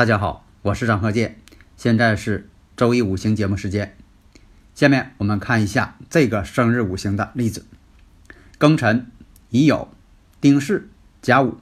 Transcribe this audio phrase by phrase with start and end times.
[0.00, 1.36] 大家好，我是张鹤剑，
[1.76, 3.98] 现在是周一五行节目时间。
[4.74, 7.66] 下面我们看一下这个生日五行的例子：
[8.58, 9.10] 庚辰、
[9.50, 9.88] 乙酉、
[10.40, 10.88] 丁巳、
[11.20, 11.58] 甲午、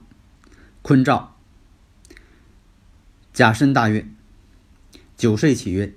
[0.81, 1.35] 坤兆、
[3.33, 4.15] 甲申大运、
[5.17, 5.93] 九岁起运，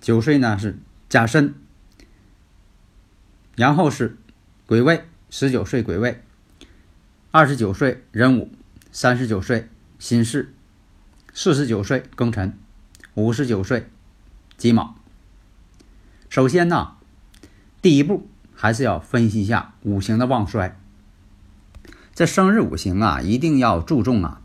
[0.00, 0.78] 九岁呢是
[1.10, 1.54] 甲申，
[3.54, 4.16] 然后是
[4.64, 6.22] 癸未，十九岁癸未，
[7.30, 8.50] 二十九岁壬午，
[8.90, 9.68] 三十九岁
[9.98, 10.54] 辛巳。
[11.34, 12.58] 四十九岁庚辰，
[13.14, 13.88] 五十九岁
[14.58, 14.96] 己卯。
[16.28, 16.96] 首先呢，
[17.80, 20.78] 第一步还是要分析一下五行的旺衰。
[22.14, 24.42] 这生日五行啊，一定要注重啊，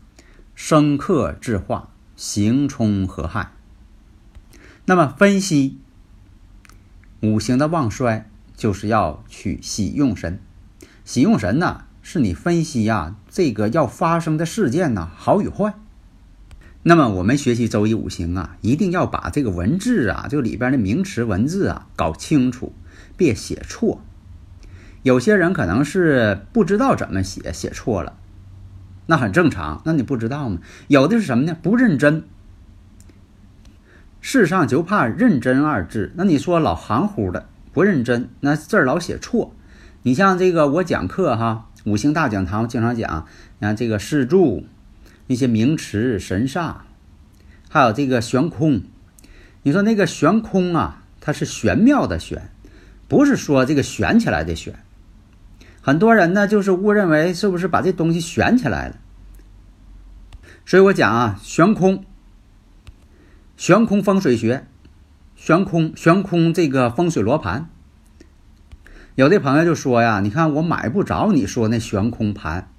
[0.54, 3.52] 生克制化，刑冲合害。
[4.86, 5.78] 那么分析
[7.20, 10.40] 五行的旺衰，就是要取喜用神。
[11.04, 15.74] 喜用神呢，是你分析呀这个要发生的事件呢好与坏。
[16.88, 22.72] 那么我们学习周易五行啊，一定要把这个文字啊，就里边的名词文字啊搞清楚，
[23.14, 24.00] 别写错。
[25.02, 28.14] 有些人可能是不知道怎么写，写错了，
[29.04, 29.82] 那很正常。
[29.84, 30.60] 那你不知道吗？
[30.86, 31.54] 有的是什么呢？
[31.60, 32.24] 不认真。
[34.22, 36.12] 世上就怕认真二字。
[36.16, 39.54] 那你说老含糊的，不认真，那字儿老写错。
[40.04, 43.26] 你像这个我讲课哈，五行大讲堂经常讲，
[43.58, 44.64] 你看这个四柱。
[45.28, 46.74] 一些名词神煞，
[47.68, 48.82] 还有这个悬空，
[49.62, 52.50] 你说那个悬空啊，它是玄妙的玄，
[53.06, 54.74] 不是说这个悬起来的悬。
[55.80, 58.96] 很多人呢就是误认为是不是把这东西悬起来了。
[60.66, 62.04] 所以我讲啊，悬空，
[63.56, 64.66] 悬空风水学，
[65.36, 67.70] 悬空悬空这个风水罗盘。
[69.14, 72.70] 有的朋友就说呀，你看我买不着你说那悬空盘。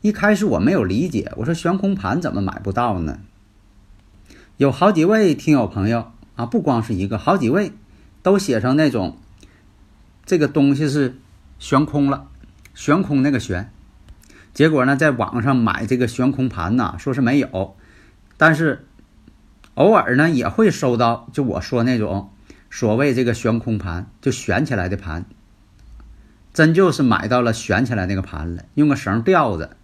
[0.00, 3.18] 一开始我没有理解，我说悬空盘怎么买不到呢？
[4.56, 7.72] 有好几位听友朋友啊，不光是一个，好几位
[8.22, 9.18] 都写成那种
[10.24, 11.18] 这个东西是
[11.58, 12.28] 悬空了，
[12.74, 13.72] 悬空那个悬。
[14.54, 17.76] 结果呢，在网上买这个悬空盘呢，说是没有，
[18.36, 18.86] 但是
[19.74, 22.30] 偶尔呢也会收到，就我说那种
[22.70, 25.24] 所谓这个悬空盘，就悬起来的盘，
[26.54, 29.76] 真就是买到了悬起来那个盘了，用个绳吊着。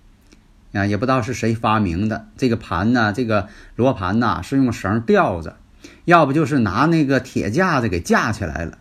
[0.75, 3.13] 啊，也不知道是谁发明的这个盘呢？
[3.13, 5.57] 这个罗盘呐，是用绳吊着，
[6.05, 8.79] 要不就是拿那个铁架子给架起来了，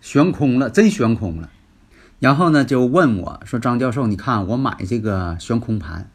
[0.00, 1.50] 悬空了，真悬空了。
[2.20, 6.08] 然后呢，就问我说：“张教授，你看我买这个悬空盘，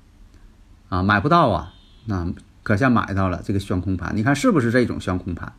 [0.87, 1.73] 啊，买不到啊？
[2.05, 2.33] 那
[2.63, 5.51] 可下买到了这个悬空盘，你看是不是这种悬空盘？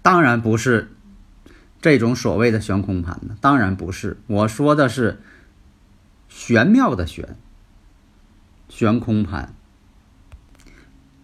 [0.00, 0.90] 当然不是
[1.82, 4.16] 这种所谓的悬空盘呢，当然不是。
[4.26, 5.20] 我说的是
[6.30, 7.36] 玄妙的玄。”
[8.68, 9.54] 悬空盘，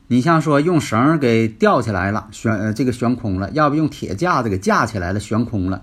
[0.06, 5.82] 你像说用绳给吊起来了，悬呃这个悬空了；要不用铁架子给架起来了，悬空了。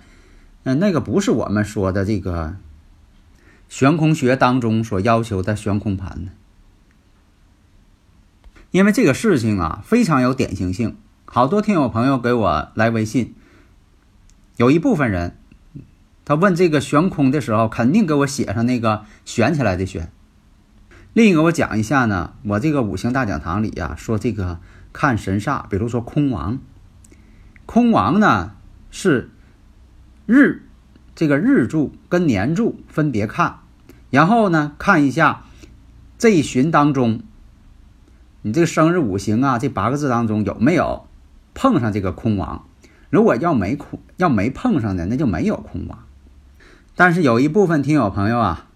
[0.64, 2.56] 嗯，那个不是我们说的这个
[3.68, 6.32] 悬空学当中所要求的悬空盘呢。
[8.72, 10.96] 因为这个事情啊非常有典型性，
[11.26, 13.34] 好多听友朋友给我来微信，
[14.58, 15.38] 有一部分人
[16.24, 20.12] 他问这个悬空的时候，肯定给我写上那个悬起来的悬。
[21.14, 24.60] 另一个我讲一下呢，我这个五行大讲堂里呀，说这个
[24.94, 26.60] 看神煞，比如说空王，
[27.66, 28.52] 空王呢
[28.92, 29.32] 是
[30.28, 30.68] 日
[31.16, 33.62] 这个日柱跟年柱分别看，
[34.12, 35.46] 然后呢看一下
[36.20, 37.22] 这一旬当中，
[38.44, 41.08] 你这个生日五行啊，这八个字当中有没有
[41.56, 42.66] 碰上这个空王？
[43.10, 45.98] 如果要没空要没碰上的，那就没有空王。
[46.96, 48.68] 但是有一部分听友朋友啊。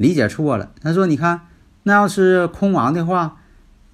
[0.00, 1.42] 理解错了，他说：“你看，
[1.82, 3.36] 那要是空亡的话，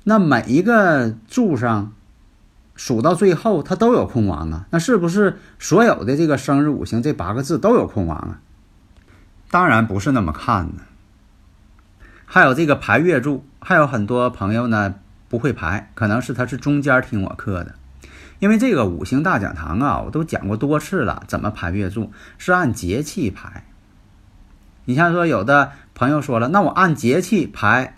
[0.05, 1.94] 那每一个柱上
[2.76, 4.67] 数到最后，它都有空亡啊。
[4.70, 8.38] 那是不是所有的这个生日五行这八个字都有空亡啊？
[9.50, 10.85] 当然不是那么看的。
[12.25, 14.94] 还有这个排月柱，还有很多朋友呢
[15.29, 17.75] 不会排，可能是他是中间听我课的。
[18.38, 23.66] 因为这个五行大讲堂啊，我都讲过多次了，怎么排月柱是按节气排。
[24.87, 27.97] 你像说有的朋友说了，那我按节气排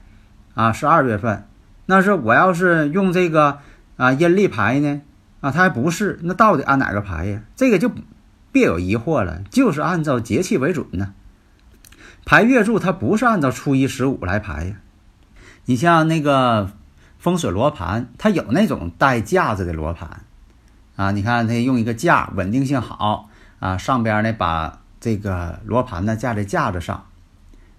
[0.55, 1.47] 啊，是二月份，
[1.87, 3.61] 那是我要是用这个
[3.97, 5.01] 啊阴历排呢
[5.41, 7.43] 啊，它还不是，那到底按哪个排呀？
[7.55, 7.91] 这个就
[8.51, 11.15] 别有疑惑了，就是按照节气为准呢。
[12.25, 14.77] 排月柱它不是按照初一十五来排呀。
[15.67, 16.71] 你像那个
[17.19, 20.23] 风水罗盘，它有那种带架子的罗盘。
[20.97, 23.29] 啊，你看它用一个架，稳定性好
[23.61, 27.07] 啊，上边呢把这个罗盘呢架在架子上，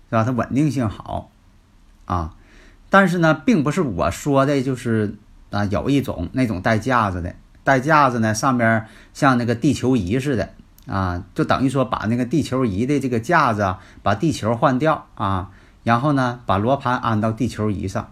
[0.10, 0.24] 是吧？
[0.24, 1.30] 它稳定性好。
[2.06, 2.36] 啊，
[2.89, 5.16] 但是呢，并不是我说的，就是
[5.51, 10.50] 啊，有一种那种带架子的，带架子呢上边像那个地球仪似的。
[10.88, 15.07] 啊，就等于说把那个地球仪的这个架子把地球换掉。
[15.16, 15.51] 啊，
[15.83, 18.10] 然后呢把罗盘安到地球仪上。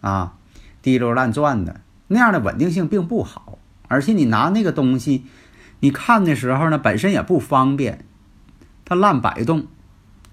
[0.00, 0.34] 啊，
[0.82, 1.80] 滴溜乱转的。
[2.08, 3.58] 那样的稳定性并不好。
[3.88, 5.26] 而且你拿那个东西，
[5.80, 8.04] 你看的时候呢，本身也不方便，
[8.84, 9.66] 它乱摆动、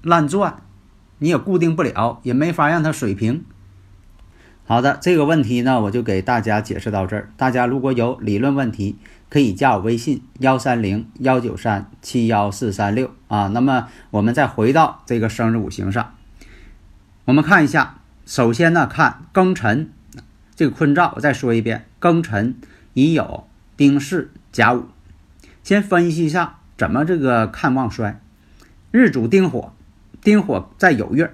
[0.01, 0.61] 乱转，
[1.19, 3.43] 你也固定不了，也没法让它水平。
[4.65, 7.29] 好的，这个问题呢，我就给大家解释到这儿。
[7.35, 8.97] 大家如果有理论问题，
[9.29, 13.47] 可以加我微信幺三零幺九三七幺四三六啊。
[13.47, 16.15] 那么我们再回到这个生日五行上，
[17.25, 19.91] 我们看一下，首先呢，看庚辰
[20.55, 22.55] 这个坤兆，我再说一遍，庚辰。
[22.95, 23.45] 乙酉、
[23.75, 24.85] 丁巳、甲午，
[25.63, 28.21] 先分析一下怎么这个看旺衰。
[28.91, 29.73] 日主丁火，
[30.21, 31.33] 丁火在酉月，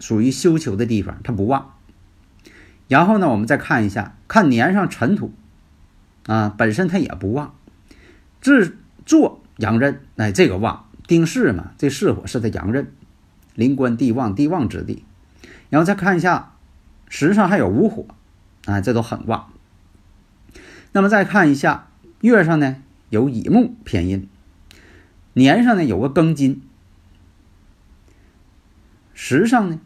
[0.00, 1.74] 属于休囚的地方，它不旺。
[2.88, 5.34] 然后呢，我们再看一下，看年上辰土，
[6.26, 7.54] 啊，本身它也不旺。
[8.40, 10.86] 制作阳刃，哎，这个旺。
[11.06, 12.90] 丁巳嘛，这巳火是它阳刃，
[13.54, 15.04] 临官地旺，地旺之地。
[15.68, 16.52] 然后再看一下，
[17.08, 18.06] 时上还有午火，
[18.64, 19.50] 啊，这都很旺。
[20.92, 21.88] 那么再看一下
[22.20, 22.76] 月上呢，
[23.14, 24.28] 有乙木偏印，
[25.34, 26.62] 年上呢有个庚金，
[29.14, 29.80] 时上呢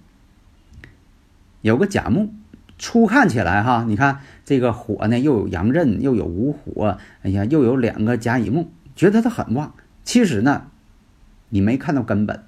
[1.61, 2.33] 有个甲木。
[2.79, 9.75] 初看起来哈，你看这个火呢又有阳刃，又有午火，哎呀，又有两个甲乙木，觉得它很旺。
[10.05, 10.71] 其实呢，
[11.51, 12.45] 你没看到根本。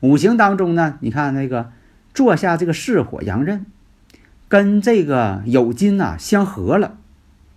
[0.00, 1.72] 五行当中呢，你看那个
[2.12, 3.64] 坐下这个巳火阳刃，
[4.48, 6.98] 跟这个酉金呐相合了。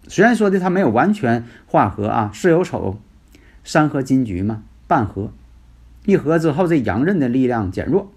[0.07, 2.99] 虽然说的它没有完全化合啊，巳酉丑
[3.63, 5.31] 三合金局嘛，半合
[6.05, 8.11] 一合之后，这阳刃的力量减弱。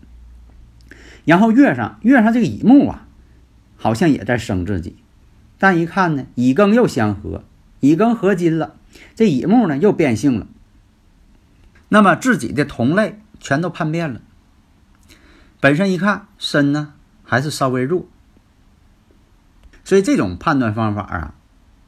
[1.25, 3.07] 然后月上月上这个乙木啊，
[3.77, 4.97] 好像也在生自己，
[5.59, 7.45] 但一看呢，乙庚又相合，
[7.81, 8.77] 乙庚合金了，
[9.15, 10.47] 这乙木呢又变性了。
[11.89, 14.21] 那么自己的同类全都叛变了。
[15.59, 16.95] 本身一看身呢
[17.25, 18.07] 还是稍微弱，
[19.85, 21.35] 所以这种判断方法啊。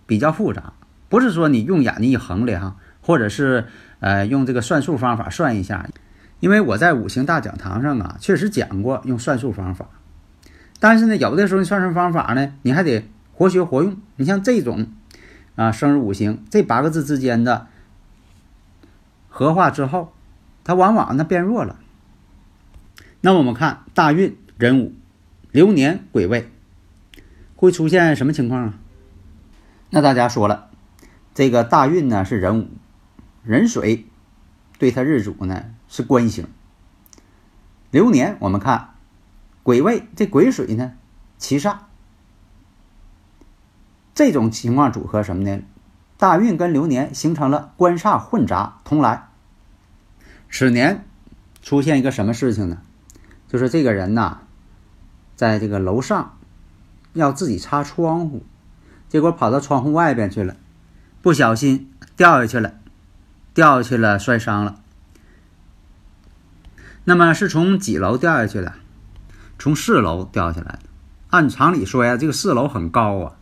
[0.06, 0.72] 比较复杂，
[1.08, 3.66] 不是说你用眼睛一衡量，或者是
[4.00, 5.88] 呃用这个算术方法算一下。
[6.40, 9.86] 因为我在五行大讲堂上啊，确实讲过用算术方法。
[10.80, 13.96] 但是呢，有的时候你算术方法呢，你还得活学活用。
[14.16, 14.88] 你像这种
[15.54, 17.68] 啊，生日五行这八个字之间的
[19.28, 20.12] 合化之后，
[20.64, 21.78] 它往往呢变弱了。
[23.20, 24.92] 那我们看大运壬午
[25.52, 26.50] 流年癸未，
[27.54, 28.74] 会出现什么情况啊？
[29.94, 30.70] 那大家说了，
[31.34, 32.68] 这个大运呢是壬午，
[33.44, 34.06] 壬水
[34.78, 36.46] 对他日主呢是官星。
[37.90, 38.94] 流年我们看
[39.62, 40.94] 癸未，这癸水呢
[41.36, 41.76] 七煞。
[44.14, 45.60] 这种情况组合什么呢？
[46.16, 49.28] 大运跟流年形成了官煞混杂同来。
[50.50, 51.04] 此年
[51.60, 52.78] 出现一个什么事情呢？
[53.46, 54.38] 就是这个人呐，
[55.36, 56.38] 在这个楼上
[57.12, 58.42] 要自己擦窗户。
[59.12, 60.56] 结果跑到窗户外边去了，
[61.20, 62.76] 不小心掉下去了，
[63.52, 64.80] 掉下去了，摔伤了。
[67.04, 68.72] 那么是从几楼掉下去的？
[69.58, 70.78] 从四楼掉下来的。
[71.28, 73.36] 按常理说呀，这个四楼很高啊，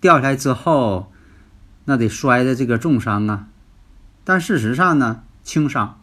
[0.00, 1.12] 掉下来之后，
[1.84, 3.48] 那得摔的这个重伤啊。
[4.24, 6.00] 但事实上呢，轻伤。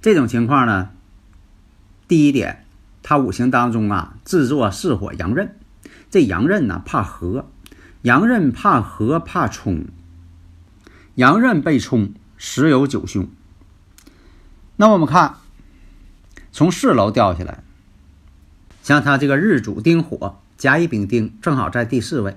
[0.00, 0.90] 这种情况呢，
[2.06, 2.64] 第一点，
[3.02, 5.58] 他五行当中啊，制作四火阳刃，
[6.08, 7.48] 这阳刃呢怕合。
[8.02, 9.84] 阳刃怕合怕冲，
[11.14, 13.28] 阳刃被冲，十有九凶。
[14.76, 15.36] 那我们看，
[16.50, 17.62] 从四楼掉下来，
[18.82, 22.36] 像他这个日主丁火，甲乙丙丁正好在第四位。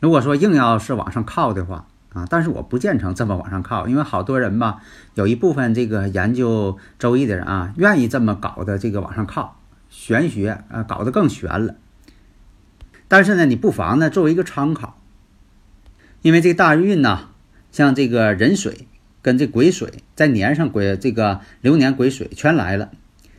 [0.00, 4.80] 如果说硬要是往上靠的话啊，但是我不建成这么往上靠，因为好多人吧，
[5.14, 11.76] 有一部分这个研究周易的人啊，愿意这么搞的这个往上靠，玄学啊，搞得更玄了。
[13.08, 15.00] 但是呢，你不妨呢作为一个参考，
[16.22, 17.28] 因为这大运呢，
[17.70, 18.88] 像这个壬水
[19.22, 22.90] 跟这癸水在年上癸这个流年癸水全来了，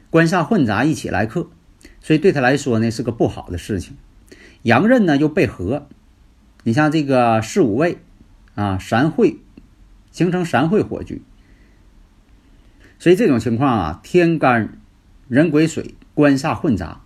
[0.10, 1.50] 官煞混杂一起来克，
[2.00, 3.96] 所以对他来说呢是个不好的事情。
[4.62, 5.88] 阳刃呢又被合，
[6.64, 8.00] 你像这个四五位
[8.56, 9.40] 啊，三会
[10.12, 11.22] 形成三会火局，
[12.98, 14.80] 所以这种情况啊，天干
[15.28, 17.02] 人癸水官煞混杂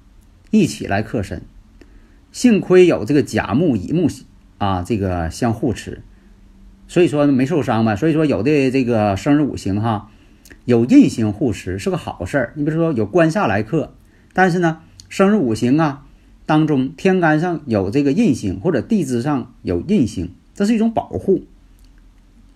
[0.51, 1.41] 一起来克身。
[2.31, 4.07] 幸亏有这个甲木乙木
[4.57, 6.01] 啊，这个相互持，
[6.87, 7.95] 所以说没受伤嘛。
[7.95, 10.11] 所以说有的这个生日五行哈，
[10.65, 12.53] 有印星护持是个好事儿。
[12.55, 13.93] 你比如说有官煞来克，
[14.33, 16.05] 但是呢，生日五行啊
[16.45, 21.45] 当中天干上有这个印星或者地支上有印星，这是一种保护，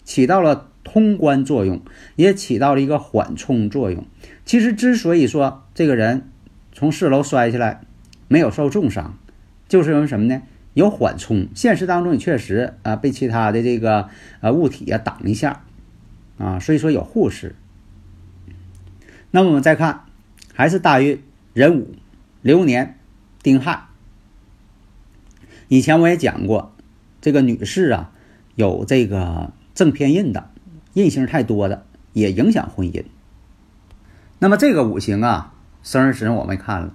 [0.04, 1.82] 起到了通关作用，
[2.16, 4.06] 也起到了一个缓冲作用。
[4.46, 6.30] 其实之所以说这个人
[6.74, 7.82] 从四楼摔下来
[8.28, 9.18] 没有受重伤。
[9.74, 10.40] 就是因为什么呢？
[10.76, 14.08] 有缓冲，现实当中也确实啊被其他的这个
[14.40, 15.64] 呃物体啊挡一下
[16.38, 17.56] 啊，所以说有护士。
[19.32, 20.02] 那么我们再看，
[20.54, 21.96] 还是大运壬午
[22.44, 23.00] 流年
[23.42, 23.86] 丁亥。
[25.70, 26.72] 以前我也讲过，
[27.20, 28.12] 这个女士啊
[28.54, 30.52] 有这个正偏印的，
[30.94, 33.04] 印星太多的也影响婚姻。
[34.38, 36.94] 那么这个五行啊，生日时我们看了，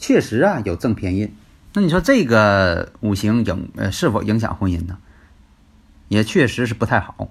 [0.00, 1.32] 确实啊有正偏印。
[1.76, 4.98] 那你说这个五行影呃是否影响婚姻呢？
[6.06, 7.28] 也确实是不太好。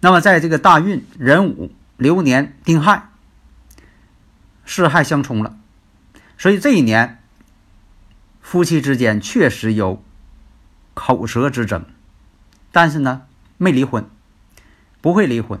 [0.00, 3.08] 那么在这个大运壬午流年丁亥，
[4.66, 5.56] 四害相冲了，
[6.36, 7.22] 所以这一年
[8.42, 10.04] 夫妻之间确实有
[10.92, 11.86] 口舌之争，
[12.70, 13.22] 但是呢
[13.56, 14.04] 没离婚，
[15.00, 15.58] 不会离婚。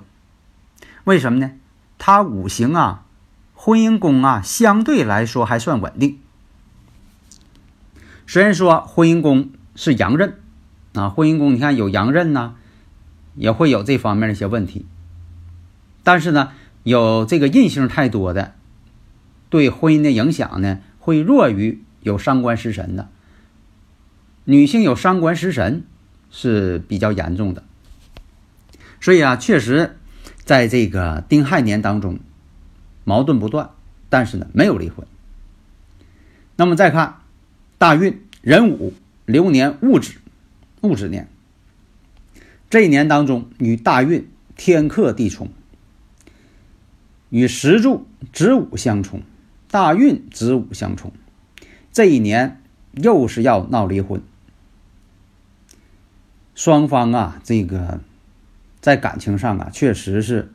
[1.04, 1.52] 为什么呢？
[1.96, 3.06] 他五行啊，
[3.54, 6.20] 婚姻宫啊相对来说还算稳定。
[8.28, 10.34] 虽然说婚姻宫是阳刃，
[10.92, 12.56] 啊，婚姻宫你看有阳刃呢，
[13.34, 14.84] 也会有这方面的一些问题。
[16.04, 18.54] 但是呢，有这个印星太多的，
[19.48, 23.08] 对婚姻的影响呢，会弱于有伤官食神的。
[24.44, 25.84] 女性有伤官食神
[26.30, 27.62] 是比较严重的，
[29.00, 29.96] 所以啊，确实
[30.44, 32.18] 在这个丁亥年当中，
[33.04, 33.70] 矛盾不断，
[34.10, 35.06] 但是呢，没有离婚。
[36.56, 37.20] 那么再看。
[37.78, 38.92] 大运壬午
[39.24, 40.14] 流年戊子，
[40.80, 41.28] 戊子年。
[42.68, 45.48] 这一年当中，与大运天克地冲，
[47.30, 49.22] 与石柱子午相冲，
[49.70, 51.12] 大运子午相冲，
[51.92, 52.60] 这一年
[52.94, 54.20] 又是要闹离婚。
[56.56, 58.00] 双方啊，这个
[58.80, 60.52] 在感情上啊，确实是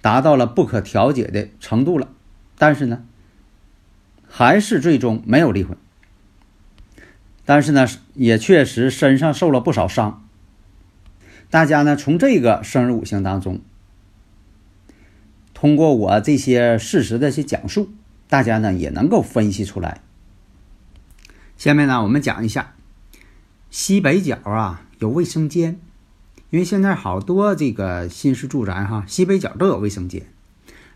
[0.00, 2.08] 达到了不可调解的程度了，
[2.58, 3.04] 但是呢。
[4.34, 5.76] 还是最终没有离婚，
[7.44, 10.26] 但是呢，也确实身上受了不少伤。
[11.50, 13.60] 大家呢，从这个生日五行当中，
[15.52, 17.92] 通过我这些事实的一些讲述，
[18.26, 20.00] 大家呢也能够分析出来。
[21.58, 22.74] 下面呢，我们讲一下
[23.68, 25.78] 西北角啊有卫生间，
[26.48, 30.22] 因为现在好多这个新式住宅哈，西北角都有卫生间。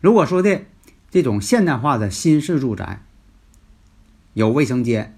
[0.00, 0.62] 如果说的
[1.10, 3.02] 这种现代化的新式住宅，
[4.36, 5.16] 有卫生间，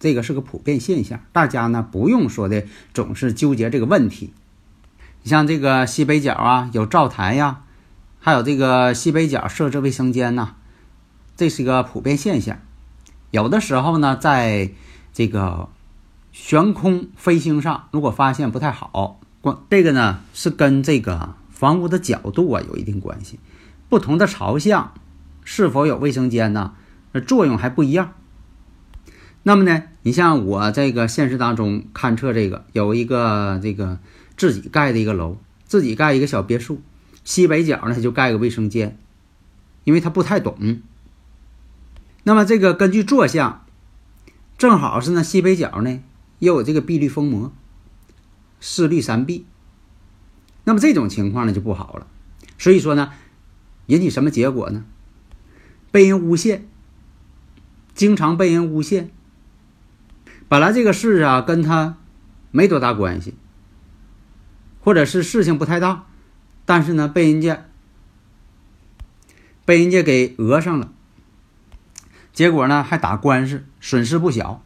[0.00, 4.32] 这个是个普遍现象，大家呢不用说的总是纠结这个问题。
[5.22, 7.60] 你像这个西北角啊，有灶台呀，
[8.18, 10.56] 还有这个西北角设置卫生间呐，
[11.36, 12.58] 这是一个普遍现象。
[13.30, 14.72] 有的时候呢，在
[15.12, 15.68] 这个
[16.32, 23.38] 悬空飞行上，如果发现不太好，关这个呢是跟这个房屋的角度啊有一定关系，
[23.88, 24.94] 不同的朝向
[25.44, 26.72] 是否有卫生间呢？
[27.12, 28.14] 那作用还不一样。
[29.48, 33.98] 那么呢，你像我这个现实当中勘测这个有一个这个
[34.36, 36.82] 自己盖的一个楼，自己盖一个小别墅，
[37.24, 38.98] 西北角呢就盖个卫生间，
[39.84, 40.82] 因为他不太懂。
[42.24, 43.64] 那么这个根据坐向，
[44.58, 45.98] 正好是呢西北角呢
[46.40, 47.50] 又有这个碧绿封膜，
[48.60, 49.46] 四绿三碧。
[50.64, 52.06] 那么这种情况呢就不好了，
[52.58, 53.12] 所以说呢，
[53.86, 54.84] 引起什么结果呢？
[55.90, 56.68] 被人诬陷，
[57.94, 59.10] 经常被人诬陷。
[60.48, 61.98] 本来这个事啊跟他
[62.50, 63.34] 没多大关系，
[64.80, 66.06] 或者是事情不太大，
[66.64, 67.66] 但是呢被人家
[69.66, 70.90] 被人家给讹上了，
[72.32, 74.62] 结果呢还打官司，损失不小。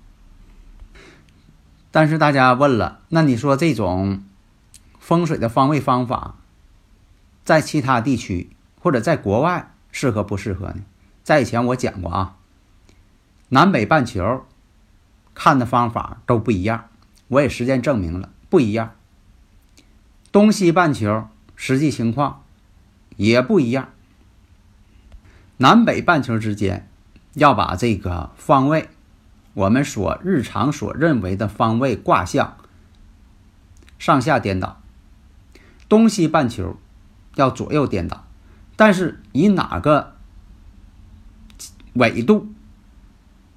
[1.91, 4.23] 但是大家问了，那你说这种
[5.01, 6.37] 风水的方位方法，
[7.45, 10.83] 在其他地区或者在国外适合不适合呢？
[11.25, 12.37] 在以前我讲过啊，
[13.49, 14.47] 南北半球。
[15.35, 16.89] 看的方法都不一样。
[17.29, 18.95] 我也实践证明了不一样。
[20.31, 22.43] 东西半球实际情况
[23.17, 23.91] 也不一样。
[25.59, 26.89] 南北半球之间
[27.35, 28.89] 要把这个方位，
[29.55, 32.57] 我们所日常所认为的方位卦象
[33.99, 34.81] 上下颠倒。
[35.89, 36.79] 东西半球
[37.35, 38.27] 要左右颠倒，
[38.77, 40.17] 但是以哪个
[41.93, 42.53] 纬度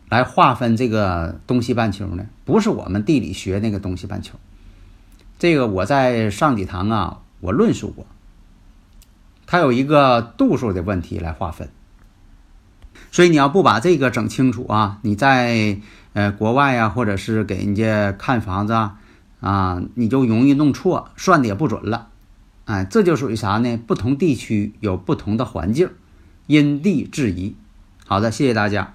[0.09, 2.25] 来划分这个东西半球呢？
[2.45, 4.38] 不是我们地理学那个东西半球。
[5.38, 8.05] 这个我在上几堂啊，我论述过，
[9.45, 11.69] 它有一个度数的问题来划分。
[13.12, 15.77] 所以你要不把这个整清楚啊，你在
[16.13, 19.00] 呃国外啊，或者是给人家看房子啊，
[19.41, 22.07] 啊，你就容易弄错，算的也不准了。
[22.65, 23.77] 哎，这就属于啥呢？
[23.85, 25.89] 不同地区有不同的环境，
[26.47, 27.55] 因地制宜。
[28.07, 28.95] 好的，谢谢大家。